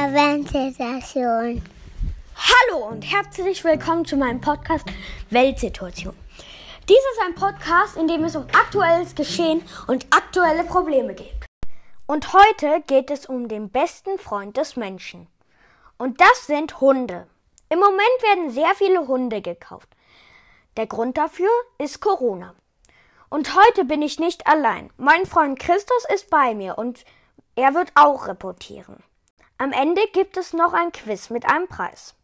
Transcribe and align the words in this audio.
Aventstation. 0.00 1.60
Hallo 2.36 2.86
und 2.86 3.02
herzlich 3.02 3.64
willkommen 3.64 4.04
zu 4.04 4.16
meinem 4.16 4.40
Podcast 4.40 4.86
Weltsituation. 5.30 6.14
Dies 6.88 6.96
ist 6.96 7.20
ein 7.26 7.34
Podcast, 7.34 7.96
in 7.96 8.06
dem 8.06 8.22
es 8.22 8.36
um 8.36 8.44
aktuelles 8.52 9.16
Geschehen 9.16 9.60
und 9.88 10.06
aktuelle 10.10 10.62
Probleme 10.62 11.16
geht. 11.16 11.44
Und 12.06 12.32
heute 12.32 12.80
geht 12.86 13.10
es 13.10 13.26
um 13.26 13.48
den 13.48 13.70
besten 13.70 14.20
Freund 14.20 14.56
des 14.56 14.76
Menschen. 14.76 15.26
Und 15.96 16.20
das 16.20 16.46
sind 16.46 16.80
Hunde. 16.80 17.26
Im 17.68 17.80
Moment 17.80 18.22
werden 18.22 18.50
sehr 18.50 18.76
viele 18.76 19.08
Hunde 19.08 19.42
gekauft. 19.42 19.88
Der 20.76 20.86
Grund 20.86 21.18
dafür 21.18 21.50
ist 21.78 22.00
Corona. 22.00 22.54
Und 23.30 23.56
heute 23.56 23.84
bin 23.84 24.02
ich 24.02 24.20
nicht 24.20 24.46
allein. 24.46 24.90
Mein 24.96 25.26
Freund 25.26 25.58
Christus 25.58 26.04
ist 26.14 26.30
bei 26.30 26.54
mir 26.54 26.78
und 26.78 27.04
er 27.56 27.74
wird 27.74 27.90
auch 27.96 28.28
reportieren. 28.28 29.02
Am 29.60 29.72
Ende 29.72 30.02
gibt 30.12 30.36
es 30.36 30.52
noch 30.52 30.72
ein 30.72 30.92
Quiz 30.92 31.30
mit 31.30 31.50
einem 31.50 31.66
Preis. 31.66 32.14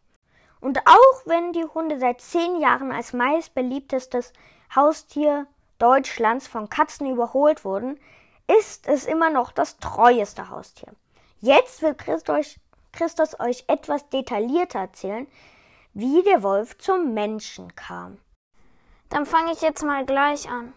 Und 0.61 0.79
auch 0.87 1.27
wenn 1.27 1.53
die 1.53 1.65
Hunde 1.65 1.99
seit 1.99 2.21
zehn 2.21 2.61
Jahren 2.61 2.93
als 2.93 3.13
meist 3.13 3.55
beliebtestes 3.55 4.33
Haustier 4.75 5.49
Deutschlands 5.81 6.47
von 6.47 6.69
Katzen 6.69 7.11
überholt 7.11 7.65
wurden, 7.65 7.99
ist 8.47 8.87
es 8.87 9.05
immer 9.05 9.31
noch 9.31 9.51
das 9.51 9.79
treueste 9.79 10.49
Haustier. 10.49 10.93
Jetzt 11.41 11.83
wird 11.83 11.99
Christus, 11.99 12.61
Christus 12.93 13.41
euch 13.41 13.65
etwas 13.67 14.09
detaillierter 14.11 14.79
erzählen, 14.79 15.27
wie 15.93 16.23
der 16.23 16.45
Wolf 16.45 16.79
zum 16.79 17.15
Menschen 17.15 17.75
kam. 17.75 18.19
Dann 19.09 19.27
fange 19.27 19.53
ich 19.53 19.61
jetzt 19.61 19.83
mal 19.83 20.07
gleich 20.07 20.49
an. 20.49 20.73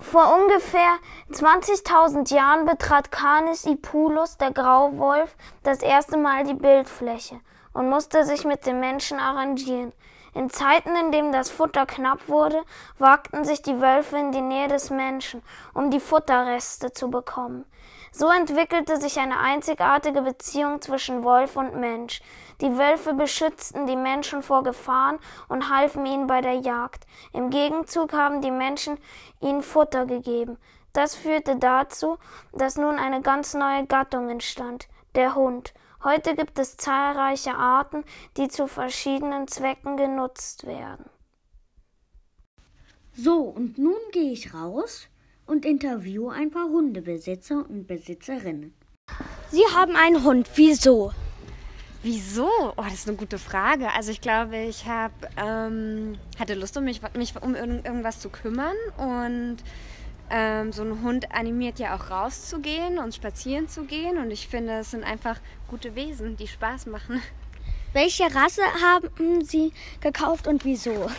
Vor 0.00 0.34
ungefähr 0.34 0.96
20.000 1.30 2.34
Jahren 2.34 2.64
betrat 2.64 3.12
Canis 3.12 3.66
Ipulus, 3.66 4.38
der 4.38 4.50
Grauwolf, 4.50 5.36
das 5.62 5.82
erste 5.82 6.16
Mal 6.16 6.44
die 6.44 6.54
Bildfläche 6.54 7.38
und 7.74 7.90
musste 7.90 8.24
sich 8.24 8.44
mit 8.44 8.64
den 8.64 8.80
Menschen 8.80 9.18
arrangieren. 9.18 9.92
In 10.32 10.48
Zeiten, 10.48 10.96
in 10.96 11.12
denen 11.12 11.32
das 11.32 11.50
Futter 11.50 11.86
knapp 11.86 12.28
wurde, 12.28 12.62
wagten 12.98 13.44
sich 13.44 13.62
die 13.62 13.80
Wölfe 13.80 14.16
in 14.16 14.32
die 14.32 14.40
Nähe 14.40 14.68
des 14.68 14.88
Menschen, 14.88 15.42
um 15.74 15.90
die 15.90 16.00
Futterreste 16.00 16.92
zu 16.92 17.10
bekommen. 17.10 17.66
So 18.12 18.28
entwickelte 18.28 18.96
sich 18.96 19.18
eine 19.18 19.38
einzigartige 19.38 20.22
Beziehung 20.22 20.80
zwischen 20.80 21.24
Wolf 21.24 21.56
und 21.56 21.76
Mensch. 21.76 22.22
Die 22.60 22.76
Wölfe 22.76 23.14
beschützten 23.14 23.86
die 23.86 23.96
Menschen 23.96 24.42
vor 24.42 24.62
Gefahren 24.62 25.18
und 25.48 25.70
halfen 25.70 26.04
ihnen 26.04 26.26
bei 26.26 26.42
der 26.42 26.54
Jagd. 26.54 27.06
Im 27.32 27.50
Gegenzug 27.50 28.12
haben 28.12 28.42
die 28.42 28.50
Menschen 28.50 28.98
ihnen 29.40 29.62
Futter 29.62 30.04
gegeben. 30.04 30.58
Das 30.92 31.14
führte 31.14 31.56
dazu, 31.56 32.18
dass 32.52 32.76
nun 32.76 32.98
eine 32.98 33.22
ganz 33.22 33.54
neue 33.54 33.86
Gattung 33.86 34.28
entstand, 34.28 34.88
der 35.14 35.34
Hund. 35.34 35.72
Heute 36.02 36.34
gibt 36.34 36.58
es 36.58 36.76
zahlreiche 36.76 37.54
Arten, 37.54 38.04
die 38.36 38.48
zu 38.48 38.66
verschiedenen 38.66 39.48
Zwecken 39.48 39.96
genutzt 39.96 40.66
werden. 40.66 41.04
So, 43.12 43.40
und 43.40 43.78
nun 43.78 43.98
gehe 44.12 44.32
ich 44.32 44.54
raus 44.54 45.08
und 45.46 45.64
interviewe 45.64 46.32
ein 46.32 46.50
paar 46.50 46.68
Hundebesitzer 46.68 47.64
und 47.68 47.86
Besitzerinnen. 47.86 48.74
Sie 49.50 49.64
haben 49.74 49.96
einen 49.96 50.24
Hund. 50.24 50.48
Wieso? 50.54 51.12
Wieso? 52.02 52.48
Oh, 52.76 52.82
das 52.82 52.94
ist 52.94 53.08
eine 53.08 53.16
gute 53.16 53.38
Frage. 53.38 53.92
Also 53.92 54.10
ich 54.10 54.20
glaube, 54.20 54.56
ich 54.56 54.86
hab, 54.86 55.12
ähm, 55.36 56.18
hatte 56.38 56.54
Lust, 56.54 56.76
um 56.76 56.84
mich, 56.84 57.02
mich 57.14 57.34
um 57.42 57.54
irgendwas 57.54 58.20
zu 58.20 58.30
kümmern. 58.30 58.74
Und 58.96 59.58
ähm, 60.30 60.72
so 60.72 60.82
ein 60.82 61.02
Hund 61.02 61.30
animiert 61.32 61.78
ja 61.78 61.94
auch 61.94 62.10
rauszugehen 62.10 62.98
und 62.98 63.14
spazieren 63.14 63.68
zu 63.68 63.84
gehen. 63.84 64.16
Und 64.16 64.30
ich 64.30 64.48
finde, 64.48 64.78
es 64.78 64.92
sind 64.92 65.04
einfach 65.04 65.38
gute 65.68 65.94
Wesen, 65.94 66.36
die 66.36 66.48
Spaß 66.48 66.86
machen. 66.86 67.20
Welche 67.92 68.34
Rasse 68.34 68.62
haben 68.82 69.44
Sie 69.44 69.72
gekauft 70.00 70.46
und 70.46 70.64
wieso? 70.64 71.10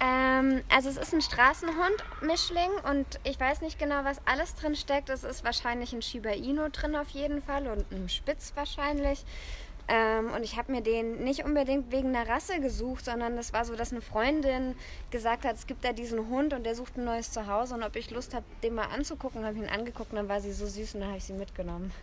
Ähm, 0.00 0.62
also 0.72 0.88
es 0.88 0.96
ist 0.96 1.12
ein 1.12 1.20
Straßenhund-Mischling 1.20 2.70
und 2.88 3.06
ich 3.24 3.38
weiß 3.38 3.62
nicht 3.62 3.78
genau, 3.78 4.04
was 4.04 4.20
alles 4.26 4.54
drin 4.54 4.76
steckt. 4.76 5.10
Es 5.10 5.24
ist 5.24 5.44
wahrscheinlich 5.44 5.92
ein 5.92 6.02
Shiba 6.02 6.30
Inu 6.30 6.68
drin 6.70 6.94
auf 6.94 7.08
jeden 7.10 7.42
Fall 7.42 7.66
und 7.66 7.90
ein 7.90 8.08
Spitz 8.08 8.52
wahrscheinlich. 8.54 9.24
Ähm, 9.88 10.30
und 10.32 10.42
ich 10.42 10.58
habe 10.58 10.70
mir 10.70 10.82
den 10.82 11.24
nicht 11.24 11.44
unbedingt 11.44 11.90
wegen 11.90 12.12
der 12.12 12.28
Rasse 12.28 12.60
gesucht, 12.60 13.06
sondern 13.06 13.36
das 13.36 13.54
war 13.54 13.64
so, 13.64 13.74
dass 13.74 13.90
eine 13.90 14.02
Freundin 14.02 14.74
gesagt 15.10 15.44
hat, 15.44 15.56
es 15.56 15.66
gibt 15.66 15.84
da 15.84 15.94
diesen 15.94 16.28
Hund 16.28 16.52
und 16.52 16.64
der 16.64 16.74
sucht 16.74 16.98
ein 16.98 17.04
neues 17.04 17.32
Zuhause 17.32 17.74
und 17.74 17.82
ob 17.82 17.96
ich 17.96 18.10
Lust 18.10 18.34
habe, 18.34 18.44
den 18.62 18.74
mal 18.74 18.86
anzugucken, 18.86 19.44
habe 19.44 19.54
ich 19.54 19.62
ihn 19.62 19.68
angeguckt 19.68 20.10
und 20.10 20.16
dann 20.16 20.28
war 20.28 20.40
sie 20.40 20.52
so 20.52 20.66
süß 20.66 20.94
und 20.94 21.00
dann 21.00 21.08
habe 21.08 21.18
ich 21.18 21.24
sie 21.24 21.32
mitgenommen. 21.32 21.92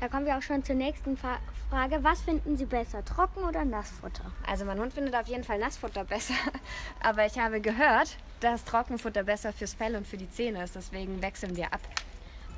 Da 0.00 0.08
kommen 0.08 0.26
wir 0.26 0.36
auch 0.36 0.42
schon 0.42 0.64
zur 0.64 0.74
nächsten 0.74 1.16
Frage. 1.16 2.02
Was 2.02 2.22
finden 2.22 2.56
Sie 2.56 2.64
besser, 2.64 3.04
Trocken- 3.04 3.44
oder 3.44 3.64
Nassfutter? 3.64 4.32
Also 4.44 4.64
mein 4.64 4.80
Hund 4.80 4.92
findet 4.92 5.14
auf 5.14 5.28
jeden 5.28 5.44
Fall 5.44 5.60
Nassfutter 5.60 6.02
besser. 6.02 6.34
Aber 7.00 7.24
ich 7.24 7.38
habe 7.38 7.60
gehört, 7.60 8.16
dass 8.40 8.64
Trockenfutter 8.64 9.22
besser 9.22 9.52
fürs 9.52 9.74
Fell 9.74 9.94
und 9.94 10.04
für 10.04 10.16
die 10.16 10.28
Zähne 10.28 10.64
ist. 10.64 10.74
Deswegen 10.74 11.22
wechseln 11.22 11.56
wir 11.56 11.72
ab. 11.72 11.78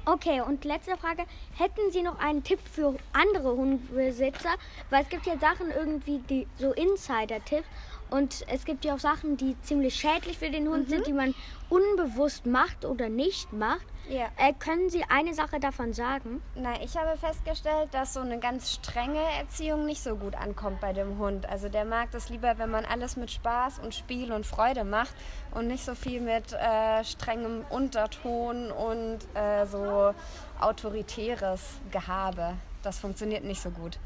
Okay, 0.07 0.43
und 0.43 0.67
letzte 0.67 0.99
Frage. 0.99 1.25
Hätten 1.57 1.91
Sie 1.91 2.03
noch 2.03 2.19
einen 2.19 2.45
Tipp 2.45 2.59
für 2.71 2.95
andere 3.15 3.57
Hundebesitzer? 3.57 4.51
Weil 4.91 5.03
es 5.03 5.09
gibt 5.09 5.25
ja 5.25 5.39
Sachen 5.39 5.71
irgendwie, 5.71 6.19
die 6.19 6.47
so 6.59 6.73
Insider-Tipps. 6.73 7.67
Und 8.11 8.45
es 8.49 8.65
gibt 8.65 8.85
ja 8.85 8.95
auch 8.95 8.99
Sachen, 9.01 9.37
die 9.37 9.57
ziemlich 9.63 9.95
schädlich 9.95 10.39
für 10.39 10.51
den 10.51 10.69
Hund 10.69 10.87
mhm. 10.87 10.91
sind, 10.91 11.07
die 11.07 11.13
man 11.13 11.35
unbewusst 11.69 12.47
macht 12.47 12.85
oder 12.85 13.09
nicht 13.09 13.53
macht. 13.53 13.87
Ja. 14.09 14.27
Äh, 14.37 14.53
können 14.59 14.91
Sie 14.91 15.03
eine 15.05 15.33
Sache 15.33 15.59
davon 15.59 15.93
sagen? 15.95 16.43
Nein, 16.55 16.79
ich 16.85 16.97
habe 16.97 17.17
festgestellt, 17.17 17.89
dass 17.93 18.15
so 18.15 18.21
eine 18.21 18.39
ganz 18.39 18.73
strenge 18.73 19.21
Erziehung 19.39 19.87
nicht 19.87 20.03
so 20.03 20.17
gut 20.17 20.35
ankommt 20.35 20.81
bei 20.81 20.93
dem 20.93 21.19
Hund. 21.19 21.47
Also 21.47 21.69
der 21.69 21.85
mag 21.85 22.11
das 22.11 22.29
lieber, 22.29 22.59
wenn 22.59 22.71
man 22.71 22.85
alles 22.85 23.17
mit 23.17 23.31
Spaß 23.31 23.79
und 23.79 23.95
Spiel 23.95 24.33
und 24.33 24.47
Freude 24.47 24.85
macht 24.85 25.15
und 25.53 25.69
nicht 25.69 25.85
so 25.85 25.95
viel 25.95 26.21
mit 26.21 26.53
äh, 26.53 27.03
strengem 27.03 27.65
Unterton 27.71 28.71
und 28.71 29.21
äh, 29.35 29.65
so 29.67 30.15
autoritäres 30.61 31.81
Gehabe. 31.91 32.55
Das 32.83 32.99
funktioniert 32.99 33.45
nicht 33.45 33.63
so 33.63 33.71
gut. 33.71 33.99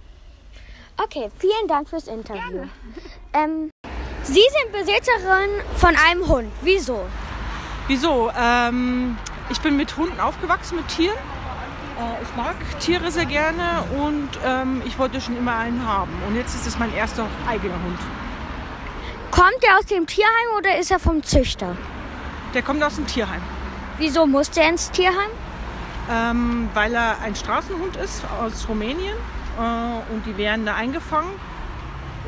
Okay, 0.97 1.31
vielen 1.39 1.69
Dank 1.69 1.89
fürs 1.89 2.09
Interview. 2.09 2.65
Ähm, 3.33 3.71
Sie 4.31 4.35
sind 4.35 4.73
Besitzerin 4.73 5.49
von 5.77 5.97
einem 5.97 6.29
Hund. 6.29 6.53
Wieso? 6.61 7.01
Wieso? 7.87 8.31
Ähm, 8.39 9.17
ich 9.49 9.59
bin 9.63 9.79
mit 9.79 9.97
Hunden 9.97 10.21
aufgewachsen, 10.21 10.77
mit 10.77 10.87
Tieren. 10.89 11.17
Äh, 11.17 12.23
ich 12.23 12.37
mag 12.37 12.55
Tiere 12.79 13.11
sehr 13.11 13.25
gerne 13.25 13.85
und 14.05 14.29
ähm, 14.45 14.83
ich 14.85 14.99
wollte 14.99 15.19
schon 15.23 15.35
immer 15.39 15.57
einen 15.57 15.87
haben. 15.87 16.13
Und 16.27 16.37
jetzt 16.37 16.55
ist 16.55 16.67
es 16.67 16.79
mein 16.79 16.95
erster 16.95 17.27
eigener 17.49 17.73
Hund. 17.83 17.99
Kommt 19.31 19.65
er 19.67 19.79
aus 19.79 19.87
dem 19.87 20.07
Tierheim 20.07 20.59
oder 20.59 20.77
ist 20.77 20.91
er 20.91 20.99
vom 20.99 21.23
Züchter? 21.23 21.75
Der 22.53 22.61
kommt 22.61 22.83
aus 22.83 22.97
dem 22.97 23.07
Tierheim. 23.07 23.41
Wieso 23.97 24.27
musste 24.27 24.61
er 24.61 24.69
ins 24.69 24.91
Tierheim? 24.91 25.31
Ähm, 26.11 26.69
weil 26.75 26.95
er 26.95 27.19
ein 27.23 27.35
Straßenhund 27.35 27.97
ist 27.97 28.23
aus 28.43 28.69
Rumänien 28.69 29.17
äh, 29.59 30.13
und 30.13 30.27
die 30.27 30.37
werden 30.37 30.67
da 30.67 30.75
eingefangen 30.75 31.31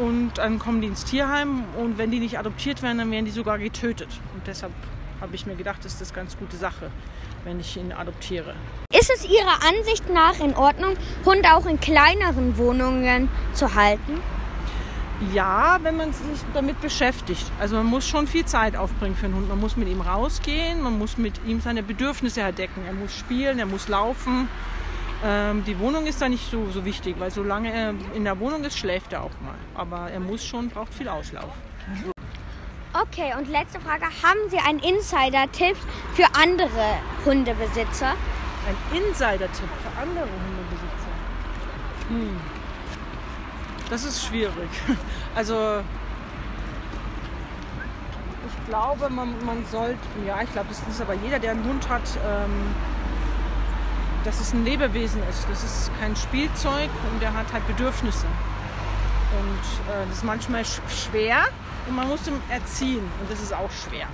und 0.01 0.33
dann 0.39 0.59
kommen 0.59 0.81
die 0.81 0.89
ins 0.89 1.05
Tierheim 1.05 1.65
und 1.79 1.99
wenn 1.99 2.11
die 2.11 2.21
nicht 2.21 2.39
adoptiert 2.39 2.83
werden, 2.83 2.99
dann 2.99 3.11
werden 3.11 3.27
die 3.27 3.31
sogar 3.31 3.59
getötet. 3.59 4.09
Und 4.35 4.47
deshalb 4.47 4.73
habe 5.21 5.35
ich 5.35 5.47
mir 5.47 5.55
gedacht, 5.55 5.85
ist 5.85 6.01
das 6.01 6.11
eine 6.11 6.23
ganz 6.23 6.39
gute 6.39 6.57
Sache, 6.57 6.91
wenn 7.45 7.61
ich 7.61 7.77
ihn 7.77 7.93
adoptiere. 7.93 8.55
Ist 8.93 9.11
es 9.15 9.25
Ihrer 9.25 9.59
Ansicht 9.69 10.09
nach 10.09 10.41
in 10.41 10.55
Ordnung, 10.55 10.95
Hunde 11.25 11.55
auch 11.55 11.67
in 11.67 11.79
kleineren 11.79 12.57
Wohnungen 12.57 13.29
zu 13.53 13.75
halten? 13.75 14.21
Ja, 15.35 15.79
wenn 15.83 15.99
man 15.99 16.15
sich 16.15 16.41
damit 16.55 16.81
beschäftigt. 16.81 17.45
Also 17.61 17.77
man 17.77 17.85
muss 17.85 18.09
schon 18.09 18.27
viel 18.27 18.47
Zeit 18.47 18.75
aufbringen 18.75 19.15
für 19.15 19.27
einen 19.27 19.35
Hund. 19.35 19.51
Man 19.51 19.61
muss 19.61 19.77
mit 19.77 19.89
ihm 19.89 20.01
rausgehen, 20.01 20.81
man 20.81 20.99
muss 20.99 21.19
mit 21.19 21.35
ihm 21.47 21.61
seine 21.61 21.83
Bedürfnisse 21.83 22.43
halt 22.43 22.57
decken. 22.57 22.87
Er 22.87 22.95
muss 22.95 23.15
spielen, 23.15 23.59
er 23.59 23.67
muss 23.67 23.89
laufen. 23.89 24.49
Ähm, 25.23 25.65
die 25.65 25.79
Wohnung 25.79 26.07
ist 26.07 26.23
da 26.23 26.29
nicht 26.29 26.51
so, 26.51 26.71
so 26.71 26.85
wichtig, 26.85 27.17
weil 27.19 27.31
solange 27.31 27.73
er 27.73 27.95
in 28.15 28.25
der 28.25 28.39
Wohnung 28.41 28.65
ist, 28.65 28.79
schläft 28.79 29.13
er 29.13 29.23
auch 29.23 29.41
mal. 29.43 29.55
Aber 29.75 30.11
er 30.11 30.21
muss 30.21 30.45
schon, 30.45 30.69
braucht 30.71 30.95
viel 30.95 31.09
Auslauf. 31.09 31.53
Okay, 32.93 33.35
und 33.37 33.49
letzte 33.49 33.81
Frage. 33.81 34.05
Haben 34.05 34.49
Sie 34.49 34.59
einen 34.59 34.79
Insider-Tipp 34.79 35.77
für 36.15 36.27
andere 36.35 36.99
Hundebesitzer? 37.25 38.15
Ein 38.67 38.97
Insider-Tipp 38.97 39.69
für 39.83 40.01
andere 40.01 40.25
Hundebesitzer? 40.25 41.11
Hm. 42.09 42.41
Das 43.91 44.05
ist 44.05 44.25
schwierig. 44.25 44.71
Also 45.37 45.81
ich 48.49 48.67
glaube, 48.69 49.09
man, 49.11 49.33
man 49.45 49.65
sollte, 49.71 49.97
ja, 50.27 50.43
ich 50.43 50.53
glaube, 50.53 50.69
das 50.69 50.83
ist 50.89 51.01
aber 51.01 51.15
jeder, 51.15 51.39
der 51.39 51.53
einen 51.53 51.65
Hund 51.65 51.89
hat, 51.89 52.03
ähm, 52.27 52.75
dass 54.25 54.41
es 54.41 54.53
ein 54.53 54.65
Lebewesen 54.65 55.23
ist. 55.29 55.47
Das 55.49 55.63
ist 55.65 55.91
kein 56.01 56.15
Spielzeug 56.17 56.91
und 57.11 57.23
der 57.23 57.33
hat 57.35 57.53
halt 57.53 57.67
Bedürfnisse. 57.67 58.27
Und 59.39 59.93
äh, 59.93 60.07
das 60.07 60.19
ist 60.19 60.25
manchmal 60.25 60.65
schwer 60.65 61.45
und 61.87 61.97
man 61.97 62.09
muss 62.09 62.27
ihn 62.27 62.41
erziehen 62.51 63.09
und 63.21 63.31
das 63.31 63.41
ist 63.41 63.53
auch 63.53 63.71
schwer. 63.71 64.07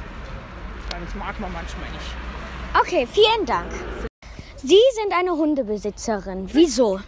Das 0.91 1.15
mag 1.15 1.39
man 1.41 1.53
manchmal 1.53 1.89
nicht. 1.91 2.11
Okay, 2.81 3.07
vielen 3.11 3.47
Dank. 3.47 3.71
Sie 4.57 4.81
sind 4.95 5.13
eine 5.13 5.33
Hundebesitzerin. 5.33 6.49
Wieso? 6.53 7.01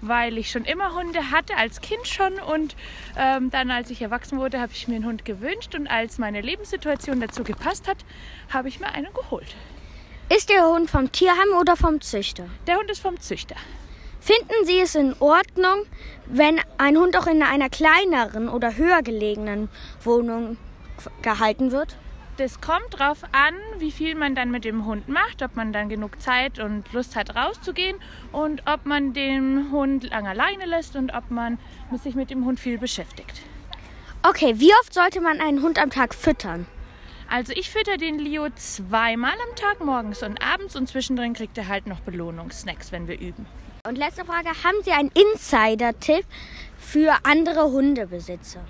weil 0.00 0.38
ich 0.38 0.50
schon 0.50 0.64
immer 0.64 0.94
Hunde 0.94 1.30
hatte, 1.30 1.56
als 1.56 1.80
Kind 1.80 2.06
schon. 2.06 2.34
Und 2.38 2.76
ähm, 3.16 3.50
dann, 3.50 3.70
als 3.70 3.90
ich 3.90 4.02
erwachsen 4.02 4.38
wurde, 4.38 4.60
habe 4.60 4.72
ich 4.72 4.88
mir 4.88 4.96
einen 4.96 5.04
Hund 5.04 5.24
gewünscht. 5.24 5.74
Und 5.74 5.86
als 5.86 6.18
meine 6.18 6.40
Lebenssituation 6.40 7.20
dazu 7.20 7.44
gepasst 7.44 7.88
hat, 7.88 7.98
habe 8.52 8.68
ich 8.68 8.80
mir 8.80 8.88
einen 8.88 9.12
geholt. 9.12 9.56
Ist 10.30 10.50
der 10.50 10.68
Hund 10.68 10.90
vom 10.90 11.10
Tierheim 11.10 11.58
oder 11.58 11.74
vom 11.74 12.02
Züchter? 12.02 12.44
Der 12.66 12.76
Hund 12.76 12.90
ist 12.90 13.00
vom 13.00 13.18
Züchter. 13.18 13.56
Finden 14.20 14.66
Sie 14.66 14.78
es 14.78 14.94
in 14.94 15.14
Ordnung, 15.20 15.86
wenn 16.26 16.60
ein 16.76 16.98
Hund 16.98 17.16
auch 17.16 17.26
in 17.26 17.42
einer 17.42 17.70
kleineren 17.70 18.50
oder 18.50 18.76
höher 18.76 19.00
gelegenen 19.00 19.70
Wohnung 20.04 20.58
gehalten 21.22 21.72
wird? 21.72 21.96
Das 22.36 22.60
kommt 22.60 22.90
drauf 22.90 23.22
an, 23.32 23.54
wie 23.78 23.90
viel 23.90 24.14
man 24.16 24.34
dann 24.34 24.50
mit 24.50 24.66
dem 24.66 24.84
Hund 24.84 25.08
macht, 25.08 25.40
ob 25.42 25.56
man 25.56 25.72
dann 25.72 25.88
genug 25.88 26.20
Zeit 26.20 26.58
und 26.58 26.92
Lust 26.92 27.16
hat, 27.16 27.34
rauszugehen 27.34 27.96
und 28.30 28.62
ob 28.66 28.84
man 28.84 29.14
den 29.14 29.72
Hund 29.72 30.10
lange 30.10 30.28
alleine 30.28 30.66
lässt 30.66 30.94
und 30.94 31.10
ob 31.14 31.30
man 31.30 31.58
sich 32.02 32.14
mit 32.14 32.28
dem 32.28 32.44
Hund 32.44 32.60
viel 32.60 32.76
beschäftigt. 32.76 33.40
Okay, 34.22 34.52
wie 34.56 34.72
oft 34.82 34.92
sollte 34.92 35.22
man 35.22 35.40
einen 35.40 35.62
Hund 35.62 35.78
am 35.78 35.88
Tag 35.88 36.14
füttern? 36.14 36.66
Also 37.30 37.52
ich 37.52 37.68
fütter 37.68 37.98
den 37.98 38.18
Leo 38.18 38.48
zweimal 38.54 39.34
am 39.48 39.54
Tag, 39.54 39.84
morgens 39.84 40.22
und 40.22 40.42
abends 40.42 40.74
und 40.76 40.88
zwischendrin 40.88 41.34
kriegt 41.34 41.58
er 41.58 41.68
halt 41.68 41.86
noch 41.86 42.00
Belohnungssnacks, 42.00 42.90
wenn 42.90 43.06
wir 43.06 43.20
üben. 43.20 43.44
Und 43.86 43.98
letzte 43.98 44.24
Frage, 44.24 44.48
haben 44.64 44.82
Sie 44.82 44.92
einen 44.92 45.10
Insider-Tipp 45.10 46.24
für 46.78 47.14
andere 47.24 47.64
Hundebesitzer? 47.70 48.64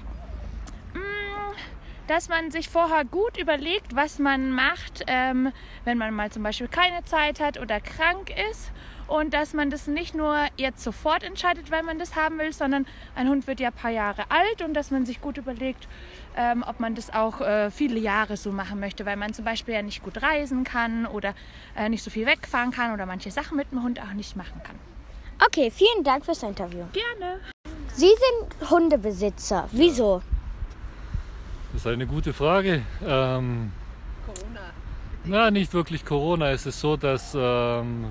Dass 2.08 2.28
man 2.28 2.50
sich 2.50 2.68
vorher 2.68 3.04
gut 3.04 3.38
überlegt, 3.38 3.94
was 3.94 4.18
man 4.18 4.50
macht, 4.50 5.04
ähm, 5.06 5.52
wenn 5.84 5.98
man 5.98 6.14
mal 6.14 6.30
zum 6.30 6.42
Beispiel 6.42 6.68
keine 6.68 7.04
Zeit 7.04 7.40
hat 7.40 7.60
oder 7.60 7.80
krank 7.80 8.32
ist. 8.50 8.70
Und 9.06 9.32
dass 9.32 9.54
man 9.54 9.70
das 9.70 9.86
nicht 9.86 10.14
nur 10.14 10.36
jetzt 10.58 10.82
sofort 10.82 11.22
entscheidet, 11.22 11.70
weil 11.70 11.82
man 11.82 11.98
das 11.98 12.14
haben 12.14 12.38
will, 12.38 12.52
sondern 12.52 12.86
ein 13.14 13.28
Hund 13.28 13.46
wird 13.46 13.58
ja 13.58 13.68
ein 13.68 13.74
paar 13.74 13.90
Jahre 13.90 14.30
alt 14.30 14.60
und 14.60 14.74
dass 14.74 14.90
man 14.90 15.06
sich 15.06 15.22
gut 15.22 15.38
überlegt, 15.38 15.88
ähm, 16.36 16.62
ob 16.66 16.78
man 16.78 16.94
das 16.94 17.12
auch 17.12 17.40
äh, 17.40 17.70
viele 17.70 17.98
Jahre 17.98 18.36
so 18.36 18.52
machen 18.52 18.80
möchte, 18.80 19.06
weil 19.06 19.16
man 19.16 19.32
zum 19.32 19.46
Beispiel 19.46 19.74
ja 19.74 19.82
nicht 19.82 20.02
gut 20.02 20.22
reisen 20.22 20.62
kann 20.62 21.06
oder 21.06 21.34
äh, 21.74 21.88
nicht 21.88 22.04
so 22.04 22.10
viel 22.10 22.26
wegfahren 22.26 22.70
kann 22.70 22.92
oder 22.92 23.06
manche 23.06 23.30
Sachen 23.30 23.56
mit 23.56 23.72
dem 23.72 23.82
Hund 23.82 23.98
auch 23.98 24.12
nicht 24.12 24.36
machen 24.36 24.60
kann. 24.62 24.76
Okay, 25.44 25.70
vielen 25.70 26.04
Dank 26.04 26.26
fürs 26.26 26.42
Interview. 26.42 26.84
Gerne. 26.92 27.40
Sie 27.94 28.10
sind 28.10 28.70
Hundebesitzer. 28.70 29.68
Wieso? 29.72 30.20
Das 31.72 31.82
ist 31.82 31.86
eine 31.86 32.06
gute 32.06 32.32
Frage. 32.32 32.82
Ähm, 33.06 33.72
Corona. 34.24 34.60
Na, 35.24 35.50
nicht 35.50 35.74
wirklich 35.74 36.04
Corona. 36.04 36.50
Es 36.50 36.64
ist 36.64 36.80
so, 36.80 36.96
dass 36.96 37.36
ähm, 37.38 38.06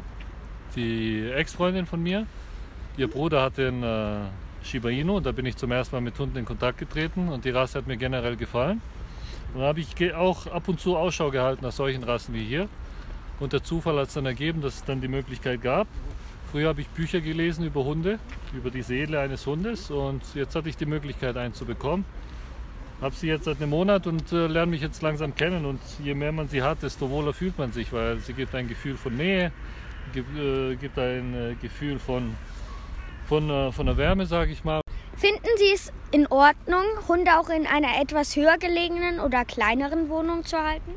die 0.76 1.28
Ex-Freundin 1.32 1.88
von 1.88 2.02
mir, 2.04 2.28
ihr 2.98 3.10
Bruder 3.10 3.42
hatte 3.42 3.70
einen 3.70 3.84
äh, 3.84 4.28
Shiba 4.64 4.90
Inu 4.90 5.18
und 5.18 5.26
da 5.26 5.32
bin 5.32 5.48
ich 5.48 5.58
zum 5.58 5.72
ersten 5.72 5.96
Mal 5.96 6.02
mit 6.02 6.20
Hunden 6.20 6.38
in 6.38 6.46
Kontakt 6.46 6.78
getreten 6.78 7.30
und 7.30 7.46
die 7.46 7.50
Rasse 7.50 7.80
hat 7.80 7.88
mir 7.88 7.98
generell 7.98 8.36
gefallen. 8.36 8.80
Und 9.54 9.62
da 9.62 9.68
habe 9.68 9.80
ich 9.80 10.14
auch 10.14 10.46
ab 10.46 10.68
und 10.68 10.80
zu 10.80 10.96
Ausschau 10.96 11.32
gehalten 11.32 11.66
nach 11.66 11.72
solchen 11.72 12.04
Rassen 12.04 12.36
wie 12.36 12.46
hier. 12.46 12.70
Und 13.40 13.54
der 13.54 13.64
Zufall 13.64 13.98
hat 13.98 14.10
es 14.10 14.14
dann 14.14 14.28
ergeben, 14.28 14.62
dass 14.62 14.76
es 14.76 14.84
dann 14.84 15.02
die 15.02 15.08
Möglichkeit 15.08 15.64
gab. 15.64 15.88
Früher 16.52 16.70
habe 16.70 16.82
ich 16.82 16.88
Bücher 16.90 17.22
gelesen 17.22 17.66
über 17.66 17.84
Hunde, 17.84 18.20
über 18.54 18.70
die 18.70 18.84
Seele 18.84 19.20
eines 19.20 19.48
Hundes 19.48 19.90
und 19.90 20.22
jetzt 20.36 20.56
hatte 20.56 20.70
ich 20.70 20.78
die 20.78 20.86
Möglichkeit, 20.86 21.38
einen 21.38 21.56
zu 21.56 21.66
bekommen 21.66 22.06
habe 23.02 23.16
sie 23.16 23.28
jetzt 23.28 23.46
seit 23.46 23.58
einem 23.58 23.70
Monat 23.70 24.08
und 24.08 24.32
äh, 24.32 24.48
lerne 24.48 24.72
mich 24.72 24.82
jetzt 24.82 25.02
langsam 25.02 25.36
kennen. 25.36 25.66
Und 25.66 25.80
je 26.04 26.14
mehr 26.14 26.32
man 26.32 26.48
sie 26.50 26.64
hat, 26.64 26.82
desto 26.82 27.10
wohler 27.10 27.34
fühlt 27.34 27.58
man 27.58 27.72
sich, 27.72 27.94
weil 27.94 28.20
sie 28.20 28.34
gibt 28.34 28.56
ein 28.56 28.68
Gefühl 28.68 28.98
von 28.98 29.16
Nähe, 29.16 29.52
gibt, 30.14 30.38
äh, 30.38 30.76
gibt 30.76 30.98
ein 30.98 31.34
äh, 31.34 31.56
Gefühl 31.62 32.00
von, 32.00 32.36
von, 33.28 33.50
äh, 33.50 33.72
von 33.72 33.86
der 33.86 33.98
Wärme, 33.98 34.26
sage 34.26 34.52
ich 34.52 34.64
mal. 34.64 34.82
Finden 35.16 35.48
Sie 35.58 35.74
es 35.74 35.92
in 36.12 36.28
Ordnung, 36.28 36.84
Hunde 37.08 37.40
auch 37.40 37.50
in 37.50 37.66
einer 37.66 38.00
etwas 38.00 38.36
höher 38.36 38.58
gelegenen 38.60 39.20
oder 39.20 39.46
kleineren 39.46 40.10
Wohnung 40.10 40.46
zu 40.46 40.58
halten? 40.58 40.94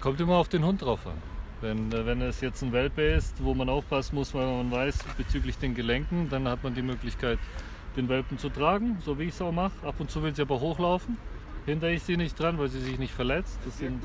Kommt 0.00 0.20
immer 0.20 0.36
auf 0.36 0.48
den 0.48 0.64
Hund 0.64 0.82
drauf 0.82 1.06
an. 1.06 1.20
Wenn, 1.60 1.90
äh, 1.92 2.04
wenn 2.06 2.20
es 2.20 2.40
jetzt 2.40 2.62
ein 2.62 2.72
Welpe 2.72 3.02
ist, 3.02 3.42
wo 3.42 3.54
man 3.54 3.68
aufpassen 3.68 4.16
muss, 4.16 4.34
weil 4.34 4.46
man 4.46 4.70
weiß 4.70 4.98
bezüglich 5.16 5.56
den 5.58 5.74
Gelenken, 5.74 6.28
dann 6.30 6.46
hat 6.48 6.62
man 6.62 6.74
die 6.74 6.82
Möglichkeit, 6.82 7.38
den 7.96 8.08
Welpen 8.08 8.38
zu 8.38 8.48
tragen, 8.48 8.98
so 9.04 9.18
wie 9.18 9.24
ich 9.24 9.34
es 9.34 9.40
auch 9.42 9.52
mache. 9.52 9.72
Ab 9.86 9.96
und 9.98 10.10
zu 10.10 10.22
will 10.22 10.34
sie 10.34 10.42
aber 10.42 10.60
hochlaufen. 10.60 11.16
Hinter 11.66 11.88
ich 11.88 12.02
sie 12.02 12.16
nicht 12.16 12.38
dran, 12.38 12.58
weil 12.58 12.68
sie 12.68 12.80
sich 12.80 12.98
nicht 12.98 13.12
verletzt. 13.12 13.58
Das 13.64 13.78
sind 13.78 14.02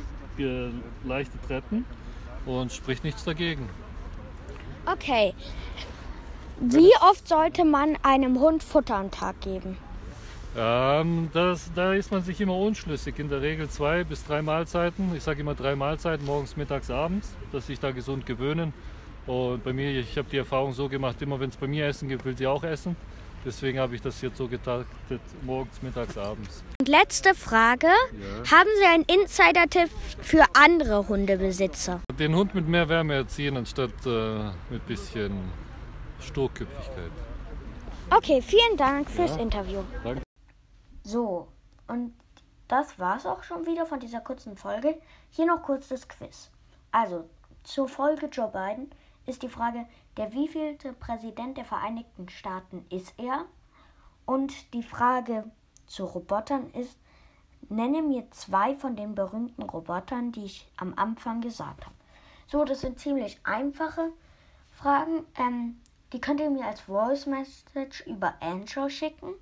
leichte 1.03 1.37
Treppen 1.47 1.85
und 2.45 2.71
spricht 2.71 3.03
nichts 3.03 3.23
dagegen. 3.25 3.67
Okay. 4.85 5.33
Wie 6.61 6.91
oft 7.09 7.27
sollte 7.27 7.65
man 7.65 7.97
einem 8.03 8.39
Hund 8.39 8.63
Futter 8.63 8.95
am 8.95 9.11
Tag 9.11 9.41
geben? 9.41 9.77
Ähm, 10.57 11.29
das, 11.33 11.71
da 11.75 11.93
ist 11.93 12.11
man 12.11 12.23
sich 12.23 12.41
immer 12.41 12.57
unschlüssig. 12.57 13.19
In 13.19 13.29
der 13.29 13.41
Regel 13.41 13.69
zwei 13.69 14.03
bis 14.03 14.25
drei 14.25 14.41
Mahlzeiten. 14.41 15.15
Ich 15.15 15.23
sage 15.23 15.41
immer 15.41 15.53
drei 15.53 15.75
Mahlzeiten, 15.75 16.25
morgens, 16.25 16.57
mittags, 16.57 16.89
abends, 16.89 17.35
dass 17.51 17.67
sich 17.67 17.79
da 17.79 17.91
gesund 17.91 18.25
gewöhnen. 18.25 18.73
Und 19.27 19.63
bei 19.63 19.73
mir, 19.73 19.91
ich 19.91 20.17
habe 20.17 20.27
die 20.31 20.37
Erfahrung 20.37 20.73
so 20.73 20.89
gemacht, 20.89 21.21
immer 21.21 21.39
wenn 21.39 21.49
es 21.49 21.57
bei 21.57 21.67
mir 21.67 21.85
Essen 21.85 22.09
gibt, 22.09 22.25
will 22.25 22.35
sie 22.35 22.47
auch 22.47 22.63
essen. 22.63 22.95
Deswegen 23.45 23.79
habe 23.79 23.95
ich 23.95 24.01
das 24.01 24.21
jetzt 24.21 24.37
so 24.37 24.47
getaktet, 24.47 25.21
morgens, 25.43 25.81
mittags, 25.81 26.17
abends. 26.17 26.63
Und 26.79 26.89
letzte 26.89 27.33
Frage. 27.33 27.87
Ja. 27.87 28.51
Haben 28.51 28.69
Sie 28.79 28.85
einen 28.85 29.03
Insider-Tipp 29.03 29.89
für 30.21 30.43
andere 30.53 31.07
Hundebesitzer? 31.07 32.01
Den 32.19 32.35
Hund 32.35 32.53
mit 32.53 32.67
mehr 32.67 32.89
Wärme 32.89 33.15
erziehen, 33.15 33.55
anstatt 33.55 33.93
äh, 34.05 34.51
mit 34.69 34.85
bisschen 34.85 35.51
Sturköpfigkeit. 36.19 37.11
Okay, 38.09 38.41
vielen 38.41 38.75
Dank 38.75 39.09
fürs 39.09 39.35
ja. 39.35 39.41
Interview. 39.41 39.83
Danke. 40.03 40.21
So, 41.03 41.47
und 41.87 42.13
das 42.67 42.99
war's 42.99 43.25
auch 43.25 43.43
schon 43.43 43.65
wieder 43.65 43.85
von 43.85 43.99
dieser 43.99 44.19
kurzen 44.19 44.57
Folge. 44.57 44.99
Hier 45.29 45.45
noch 45.45 45.63
kurz 45.63 45.87
das 45.87 46.07
Quiz. 46.07 46.51
Also, 46.91 47.29
zur 47.63 47.87
Folge 47.87 48.27
Joe 48.27 48.49
Biden 48.49 48.91
ist 49.25 49.43
die 49.43 49.49
Frage, 49.49 49.85
der 50.19 50.33
wievielte 50.33 50.91
Präsident 50.91 51.57
der 51.57 51.63
Vereinigten 51.63 52.27
Staaten 52.27 52.85
ist 52.89 53.13
er? 53.17 53.45
Und 54.25 54.73
die 54.73 54.83
Frage 54.83 55.49
zu 55.87 56.03
Robotern 56.03 56.69
ist, 56.71 56.99
nenne 57.69 58.01
mir 58.01 58.29
zwei 58.31 58.75
von 58.75 58.97
den 58.97 59.15
berühmten 59.15 59.63
Robotern, 59.63 60.33
die 60.33 60.43
ich 60.43 60.69
am 60.75 60.93
Anfang 60.97 61.39
gesagt 61.39 61.85
habe. 61.85 61.95
So, 62.47 62.65
das 62.65 62.81
sind 62.81 62.99
ziemlich 62.99 63.39
einfache 63.45 64.11
Fragen. 64.71 65.25
Ähm, 65.37 65.79
die 66.11 66.19
könnt 66.19 66.41
ihr 66.41 66.49
mir 66.49 66.65
als 66.65 66.81
Voice 66.81 67.25
Message 67.25 68.01
über 68.05 68.33
Anchor 68.41 68.89
schicken, 68.89 69.33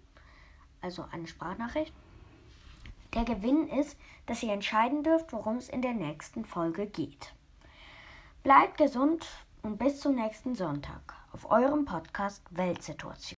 also 0.81 1.05
eine 1.11 1.25
Sprachnachricht. 1.25 1.93
Der 3.15 3.23
Gewinn 3.23 3.67
ist, 3.67 3.97
dass 4.27 4.43
ihr 4.43 4.53
entscheiden 4.53 5.01
dürft, 5.01 5.33
worum 5.33 5.57
es 5.57 5.69
in 5.69 5.81
der 5.81 5.93
nächsten 5.93 6.45
Folge 6.45 6.85
geht. 6.85 7.33
Bleibt 8.43 8.77
gesund 8.77 9.25
und 9.67 9.77
bis 9.77 9.99
zum 9.99 10.15
nächsten 10.15 10.55
Sonntag 10.55 11.13
auf 11.33 11.51
eurem 11.51 11.83
Podcast 11.83 12.41
Weltsituation. 12.51 13.36